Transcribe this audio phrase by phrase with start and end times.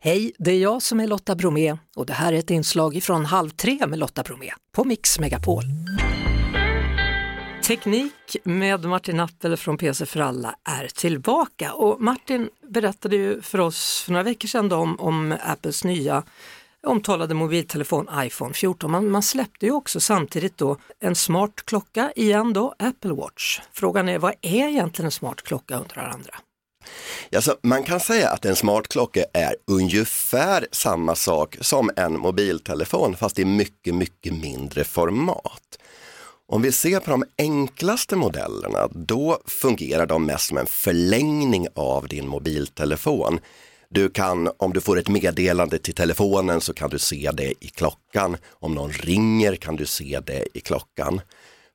[0.00, 3.24] Hej, det är jag som är Lotta Bromé och det här är ett inslag från
[3.24, 5.62] Halv tre med Lotta Bromé på Mix Megapol.
[7.66, 13.60] Teknik med Martin Appel från PC för alla är tillbaka och Martin berättade ju för
[13.60, 16.22] oss för några veckor sedan om, om Apples nya
[16.82, 18.90] omtalade mobiltelefon iPhone 14.
[18.90, 23.60] Man, man släppte ju också samtidigt då en smart klocka igen då, Apple Watch.
[23.72, 26.34] Frågan är vad är egentligen en smart klocka undrar andra?
[27.34, 33.38] Alltså, man kan säga att en smartklocka är ungefär samma sak som en mobiltelefon fast
[33.38, 35.78] i mycket, mycket mindre format.
[36.48, 42.08] Om vi ser på de enklaste modellerna, då fungerar de mest som en förlängning av
[42.08, 43.40] din mobiltelefon.
[43.90, 47.68] Du kan, om du får ett meddelande till telefonen så kan du se det i
[47.68, 48.36] klockan.
[48.50, 51.20] Om någon ringer kan du se det i klockan.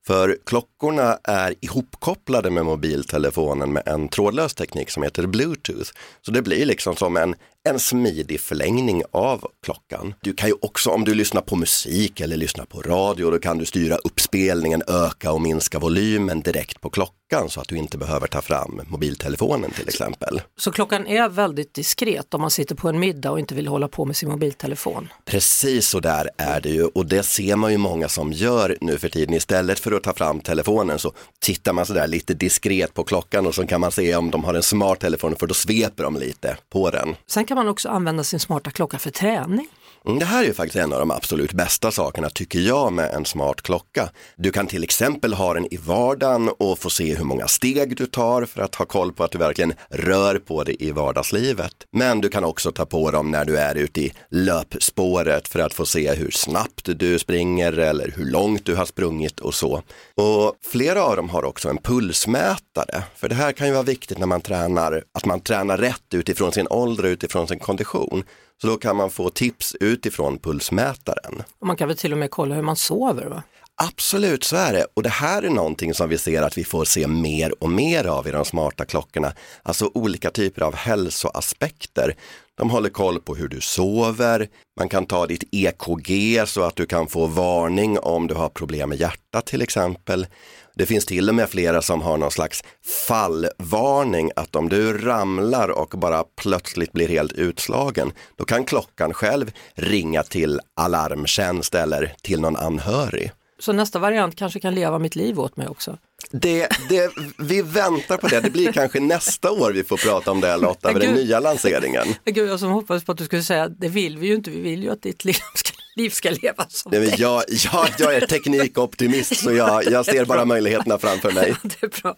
[0.07, 5.91] För klockorna är ihopkopplade med mobiltelefonen med en trådlös teknik som heter Bluetooth.
[6.21, 7.35] Så det blir liksom som en,
[7.69, 10.13] en smidig förlängning av klockan.
[10.21, 13.57] Du kan ju också, om du lyssnar på musik eller lyssnar på radio, då kan
[13.57, 18.27] du styra uppspelningen, öka och minska volymen direkt på klockan så att du inte behöver
[18.27, 20.41] ta fram mobiltelefonen till exempel.
[20.57, 23.87] Så klockan är väldigt diskret om man sitter på en middag och inte vill hålla
[23.87, 25.09] på med sin mobiltelefon?
[25.25, 28.97] Precis så där är det ju och det ser man ju många som gör nu
[28.97, 29.35] för tiden.
[29.35, 33.55] Istället för att ta fram telefonen så tittar man sådär lite diskret på klockan och
[33.55, 36.57] så kan man se om de har en smart telefon för då sveper de lite
[36.69, 37.15] på den.
[37.27, 39.67] Sen kan man också använda sin smarta klocka för träning.
[40.07, 40.19] Mm.
[40.19, 43.25] Det här är ju faktiskt en av de absolut bästa sakerna tycker jag med en
[43.25, 44.09] smart klocka.
[44.35, 48.05] Du kan till exempel ha den i vardagen och få se hur många steg du
[48.05, 51.73] tar för att ha koll på att du verkligen rör på dig i vardagslivet.
[51.91, 55.73] Men du kan också ta på dem när du är ute i löpspåret för att
[55.73, 59.81] få se hur snabbt du springer eller hur långt du har sprungit och så.
[60.15, 64.17] Och flera av dem har också en pulsmätare, för det här kan ju vara viktigt
[64.17, 68.23] när man tränar, att man tränar rätt utifrån sin ålder och utifrån sin kondition.
[68.63, 71.43] Så då kan man få tips utifrån pulsmätaren.
[71.59, 73.25] Och man kan väl till och med kolla hur man sover?
[73.25, 73.43] Va?
[73.75, 74.85] Absolut, så är det.
[74.93, 78.05] Och det här är någonting som vi ser att vi får se mer och mer
[78.05, 79.33] av i de smarta klockorna.
[79.63, 82.15] Alltså olika typer av hälsoaspekter.
[82.57, 84.47] De håller koll på hur du sover,
[84.79, 88.89] man kan ta ditt EKG så att du kan få varning om du har problem
[88.89, 90.27] med hjärtat till exempel.
[90.75, 92.63] Det finns till och med flera som har någon slags
[93.07, 99.51] fallvarning att om du ramlar och bara plötsligt blir helt utslagen, då kan klockan själv
[99.75, 103.31] ringa till alarmtjänst eller till någon anhörig.
[103.63, 105.97] Så nästa variant kanske kan leva mitt liv åt mig också?
[106.31, 110.41] Det, det, vi väntar på det, det blir kanske nästa år vi får prata om
[110.41, 112.07] det Lotta, med den nya lanseringen.
[112.25, 114.61] Gud, jag som hoppades på att du skulle säga, det vill vi ju inte, vi
[114.61, 118.15] vill ju att ditt liv ska liv ska leva som Nej, men jag, jag, jag
[118.15, 121.55] är teknikoptimist så jag, jag ser bara möjligheterna framför mig.
[121.63, 122.15] det är bra.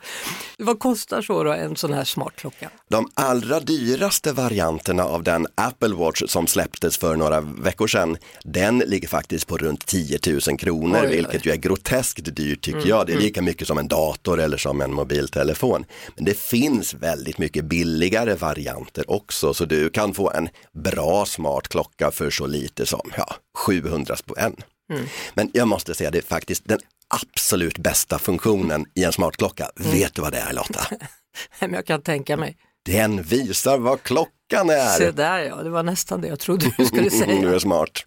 [0.57, 2.69] Vad kostar så då en sån här smartklocka?
[2.89, 8.79] De allra dyraste varianterna av den Apple Watch som släpptes för några veckor sedan, den
[8.79, 11.15] ligger faktiskt på runt 10 000 kronor, oj, oj.
[11.15, 13.05] vilket ju är groteskt dyrt tycker mm, jag.
[13.05, 13.25] Det är mm.
[13.25, 15.85] lika mycket som en dator eller som en mobiltelefon.
[16.15, 22.11] Men det finns väldigt mycket billigare varianter också, så du kan få en bra smartklocka
[22.11, 24.55] för så lite som ja, 700 spänn.
[24.93, 25.05] Mm.
[25.33, 29.69] Men jag måste säga det är faktiskt den absolut bästa funktionen i en smartklocka.
[29.79, 29.91] Mm.
[29.91, 30.87] Vet du vad det är Lotta?
[31.59, 32.57] Men jag kan tänka mig.
[32.85, 34.97] Den visar vad klockan är.
[34.97, 37.41] Se där ja, det var nästan det jag trodde du skulle säga.
[37.41, 38.05] du är smart.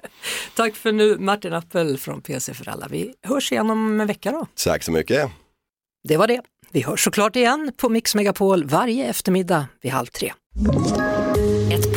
[0.56, 2.88] Tack för nu Martin Appel från PC för alla.
[2.88, 4.47] Vi hörs igen om en vecka då.
[4.65, 5.30] Tack så mycket.
[6.09, 6.41] Det var det.
[6.70, 10.32] Vi hörs såklart igen på Mix Megapol varje eftermiddag vid halv tre.